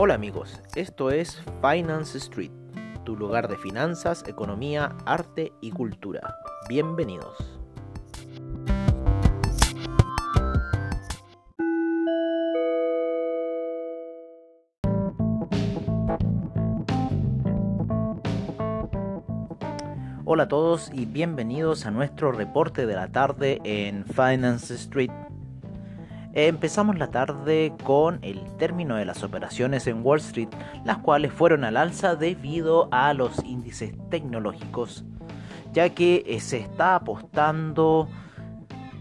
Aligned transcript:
Hola 0.00 0.14
amigos, 0.14 0.62
esto 0.76 1.10
es 1.10 1.42
Finance 1.60 2.18
Street, 2.18 2.52
tu 3.04 3.16
lugar 3.16 3.48
de 3.48 3.56
finanzas, 3.56 4.22
economía, 4.28 4.94
arte 5.04 5.52
y 5.60 5.72
cultura. 5.72 6.36
Bienvenidos. 6.68 7.58
Hola 20.24 20.44
a 20.44 20.48
todos 20.48 20.92
y 20.94 21.06
bienvenidos 21.06 21.86
a 21.86 21.90
nuestro 21.90 22.30
reporte 22.30 22.86
de 22.86 22.94
la 22.94 23.08
tarde 23.08 23.60
en 23.64 24.04
Finance 24.04 24.74
Street 24.74 25.10
Empezamos 26.46 26.96
la 26.96 27.10
tarde 27.10 27.72
con 27.82 28.20
el 28.22 28.40
término 28.58 28.94
de 28.94 29.04
las 29.04 29.24
operaciones 29.24 29.88
en 29.88 30.06
Wall 30.06 30.20
Street, 30.20 30.48
las 30.84 30.98
cuales 30.98 31.32
fueron 31.32 31.64
al 31.64 31.76
alza 31.76 32.14
debido 32.14 32.88
a 32.92 33.12
los 33.12 33.44
índices 33.44 33.92
tecnológicos, 34.08 35.04
ya 35.72 35.88
que 35.88 36.22
eh, 36.28 36.38
se 36.38 36.58
está 36.58 36.94
apostando 36.94 38.08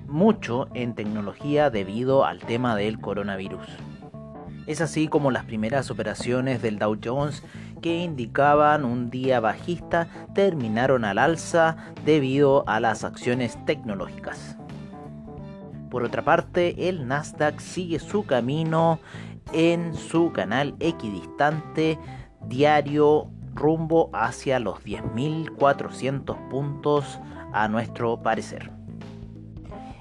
mucho 0.07 0.67
en 0.73 0.95
tecnología 0.95 1.69
debido 1.69 2.25
al 2.25 2.39
tema 2.39 2.75
del 2.75 2.99
coronavirus. 2.99 3.67
Es 4.65 4.81
así 4.81 5.07
como 5.07 5.29
las 5.29 5.45
primeras 5.45 5.91
operaciones 5.91 6.63
del 6.63 6.79
Dow 6.79 6.97
Jones 7.03 7.43
que 7.83 7.99
indicaban 7.99 8.83
un 8.83 9.11
día 9.11 9.39
bajista 9.39 10.07
terminaron 10.33 11.05
al 11.05 11.19
alza 11.19 11.77
debido 12.03 12.67
a 12.67 12.79
las 12.79 13.03
acciones 13.03 13.63
tecnológicas. 13.67 14.57
Por 15.89 16.03
otra 16.03 16.23
parte, 16.23 16.89
el 16.89 17.07
Nasdaq 17.07 17.59
sigue 17.59 17.99
su 17.99 18.25
camino 18.25 18.99
en 19.53 19.95
su 19.95 20.31
canal 20.31 20.75
equidistante 20.79 21.97
diario 22.47 23.29
rumbo 23.53 24.09
hacia 24.13 24.59
los 24.59 24.83
10.400 24.83 26.49
puntos 26.49 27.19
a 27.53 27.67
nuestro 27.67 28.21
parecer. 28.21 28.71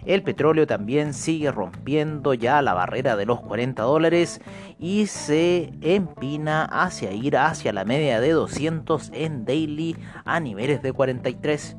El 0.04 0.22
petróleo 0.22 0.68
también 0.68 1.14
sigue 1.14 1.50
rompiendo 1.50 2.32
ya 2.32 2.62
la 2.62 2.74
barrera 2.74 3.16
de 3.16 3.26
los 3.26 3.40
40 3.40 3.82
dólares 3.82 4.40
y 4.78 5.06
se 5.06 5.72
empina 5.80 6.64
hacia 6.64 7.10
ir 7.12 7.36
hacia 7.36 7.72
la 7.72 7.84
media 7.84 8.20
de 8.20 8.30
200 8.30 9.10
en 9.12 9.44
daily 9.44 9.96
a 10.24 10.38
niveles 10.38 10.80
de 10.80 10.92
43. 10.92 11.76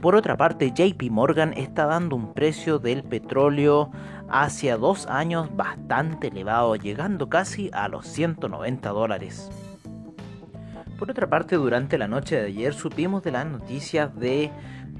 Por 0.00 0.14
otra 0.14 0.36
parte, 0.36 0.70
JP 0.70 1.10
Morgan 1.10 1.52
está 1.56 1.86
dando 1.86 2.14
un 2.14 2.32
precio 2.32 2.78
del 2.78 3.02
petróleo 3.02 3.90
hacia 4.28 4.76
dos 4.76 5.06
años 5.06 5.54
bastante 5.56 6.28
elevado, 6.28 6.76
llegando 6.76 7.28
casi 7.28 7.68
a 7.72 7.88
los 7.88 8.06
190 8.06 8.90
dólares. 8.90 9.50
Por 10.98 11.10
otra 11.10 11.28
parte, 11.28 11.56
durante 11.56 11.98
la 11.98 12.06
noche 12.06 12.36
de 12.36 12.46
ayer 12.46 12.74
supimos 12.74 13.24
de 13.24 13.32
las 13.32 13.46
noticias 13.46 14.14
de 14.16 14.52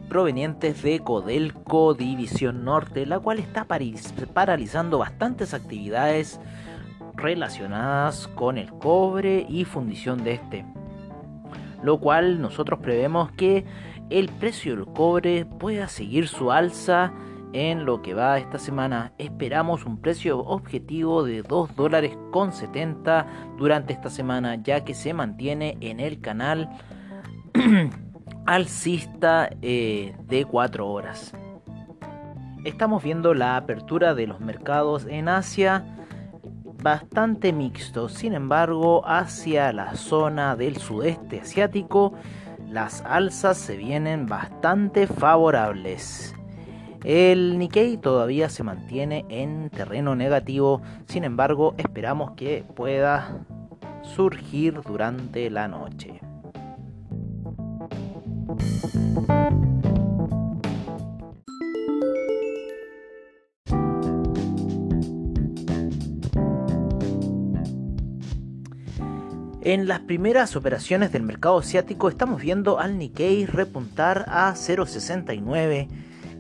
provenientes 0.09 0.83
de 0.83 0.99
Codelco 0.99 1.95
División 1.95 2.65
Norte, 2.65 3.07
la 3.07 3.21
cual 3.21 3.39
está 3.39 3.67
paralizando 4.35 4.99
bastantes 4.99 5.55
actividades 5.55 6.41
relacionadas 7.15 8.27
con 8.29 8.59
el 8.59 8.71
cobre 8.71 9.47
y 9.49 9.65
fundición 9.65 10.25
de 10.25 10.33
este. 10.35 10.65
Lo 11.83 11.99
cual 11.99 12.41
nosotros 12.41 12.81
prevemos 12.81 13.31
que 13.33 13.65
el 14.11 14.29
precio 14.29 14.77
del 14.77 14.87
cobre 14.87 15.45
pueda 15.45 15.89
seguir 15.89 16.29
su 16.29 16.51
alza 16.51 17.13
en 17.53 17.85
lo 17.85 18.03
que 18.03 18.15
va 18.15 18.39
esta 18.39 18.59
semana. 18.59 19.13
Esperamos 19.19 19.85
un 19.85 20.01
precio 20.01 20.39
objetivo 20.39 21.25
de 21.25 21.43
2 21.43 21.77
dólares 21.77 22.17
con 22.31 22.53
70 22.53 23.27
durante 23.57 23.93
esta 23.93 24.11
semana, 24.11 24.57
ya 24.57 24.85
que 24.85 24.95
se 24.95 25.15
mantiene 25.15 25.77
en 25.81 26.01
el 26.01 26.21
canal 26.21 26.69
alcista 28.47 29.51
eh, 29.63 30.15
de 30.27 30.45
4 30.45 30.87
horas. 30.87 31.35
Estamos 32.65 33.03
viendo 33.03 33.35
la 33.35 33.57
apertura 33.57 34.15
de 34.15 34.27
los 34.27 34.41
mercados 34.41 35.07
en 35.09 35.29
Asia 35.29 35.85
bastante 36.83 37.53
mixto, 37.53 38.09
sin 38.09 38.35
embargo 38.35 39.07
hacia 39.07 39.73
la 39.73 39.95
zona 39.97 40.55
del 40.55 40.77
sudeste 40.77 41.41
asiático 41.41 42.15
las 42.71 43.03
alzas 43.03 43.57
se 43.57 43.77
vienen 43.77 44.27
bastante 44.27 45.07
favorables. 45.07 46.35
El 47.05 47.59
Nikkei 47.59 47.97
todavía 47.97 48.49
se 48.49 48.65
mantiene 48.65 49.25
en 49.29 49.71
terreno 49.71 50.15
negativo, 50.17 50.83
sin 51.07 51.25
embargo 51.25 51.75
esperamos 51.79 52.33
que 52.33 52.65
pueda 52.75 53.47
surgir 54.03 54.81
durante 54.83 55.49
la 55.51 55.69
noche. 55.69 56.21
En 69.69 69.87
las 69.87 70.01
primeras 70.01 70.57
operaciones 70.57 71.13
del 71.13 71.23
mercado 71.25 71.59
asiático 71.59 72.09
estamos 72.09 72.41
viendo 72.41 72.81
al 72.81 72.97
Nikkei 72.97 73.45
repuntar 73.45 74.25
a 74.29 74.55
0,69, 74.55 75.89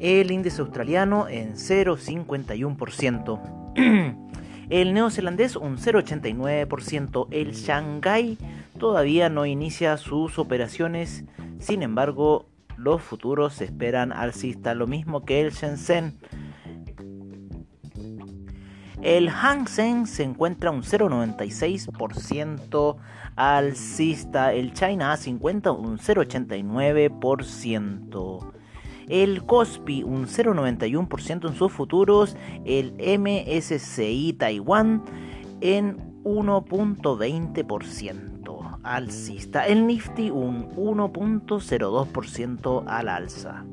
el 0.01 0.31
índice 0.31 0.63
australiano 0.63 1.29
en 1.29 1.57
0,51%, 1.57 3.75
el 4.71 4.95
neozelandés 4.95 5.57
un 5.57 5.77
0,89%, 5.77 7.27
el 7.31 7.53
Shanghai 7.53 8.39
todavía 8.79 9.29
no 9.29 9.45
inicia 9.45 9.99
sus 9.99 10.39
operaciones, 10.39 11.27
sin 11.59 11.83
embargo 11.83 12.47
los 12.79 13.03
futuros 13.03 13.61
esperan 13.61 14.11
alcista, 14.11 14.73
lo 14.73 14.87
mismo 14.87 15.27
que 15.27 15.43
el 15.43 15.51
Shenzhen 15.51 16.15
el 19.03 19.29
Hang 19.31 19.67
Seng 19.69 20.07
se 20.07 20.23
encuentra 20.25 20.71
un 20.71 20.83
0,96% 20.83 22.97
alcista. 23.37 24.53
El 24.53 24.73
China 24.73 25.15
A50 25.15 25.79
un 25.79 25.99
0,89%. 25.99 28.53
El 29.09 29.45
Kospi 29.45 30.03
un 30.03 30.27
0,91% 30.27 31.49
en 31.49 31.55
sus 31.55 31.73
futuros. 31.73 32.37
El 32.65 32.95
MSCI 32.99 34.33
Taiwan 34.35 35.03
en 35.61 36.09
1,20% 36.25 38.81
alcista. 38.83 39.67
El 39.67 39.87
Nifty 39.87 40.31
un 40.31 40.69
1,02% 40.71 42.85
al 42.87 43.09
alza. 43.09 43.65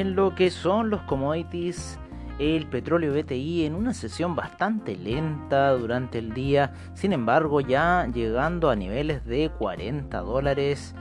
En 0.01 0.15
lo 0.15 0.33
que 0.33 0.50
son 0.50 0.89
los 0.89 1.03
commodities, 1.03 2.00
el 2.39 2.65
petróleo 2.65 3.13
BTI 3.13 3.65
en 3.65 3.75
una 3.75 3.94
sesión 3.94 4.36
bastante 4.36 4.95
lenta 4.95 5.69
durante 5.74 6.18
el 6.18 6.33
día, 6.33 6.74
sin 6.95 7.13
embargo 7.13 7.62
ya 7.62 8.07
llegando 8.12 8.71
a 8.71 8.75
niveles 8.75 9.24
de 9.25 9.51
40 9.51 10.19
dólares 10.21 10.95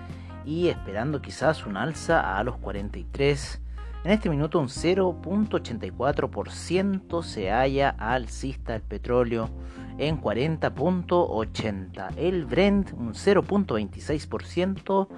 y 0.44 0.68
esperando 0.68 1.22
quizás 1.22 1.64
un 1.64 1.78
alza 1.78 2.36
a 2.36 2.44
los 2.44 2.58
43. 2.58 3.62
En 4.04 4.10
este 4.10 4.28
minuto 4.28 4.60
un 4.60 4.68
0.84% 4.68 7.22
se 7.22 7.50
halla 7.50 7.96
alcista 7.98 8.74
el 8.74 8.82
petróleo 8.82 9.48
en 9.98 10.20
40.80. 10.20 12.16
El 12.16 12.46
Brent 12.46 12.92
un 12.92 13.14
0.26% 13.14 15.08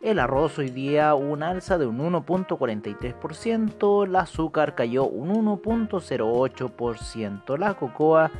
El 0.00 0.20
arroz 0.20 0.60
hoy 0.60 0.70
día 0.70 1.12
un 1.16 1.42
alza 1.42 1.76
de 1.76 1.84
un 1.84 1.98
1.43%, 1.98 4.04
el 4.04 4.14
azúcar 4.14 4.76
cayó 4.76 5.04
un 5.04 5.30
1.08%, 5.30 7.58
la 7.58 7.74
cocoa 7.74 8.30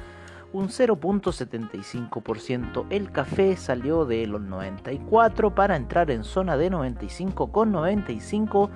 un 0.52 0.68
0.75%, 0.68 2.86
el 2.90 3.10
café 3.10 3.56
salió 3.56 4.04
de 4.04 4.28
los 4.28 4.40
94 4.40 5.56
para 5.56 5.74
entrar 5.74 6.12
en 6.12 6.22
zona 6.22 6.56
de 6.56 6.70
95,95 6.70 8.70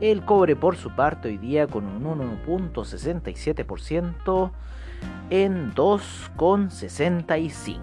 El 0.00 0.24
cobre 0.26 0.56
por 0.56 0.76
su 0.76 0.90
parte 0.90 1.28
hoy 1.28 1.38
día 1.38 1.66
con 1.66 1.86
un 1.86 2.04
1.67% 2.04 4.50
en 5.30 5.72
2,65. 5.74 7.80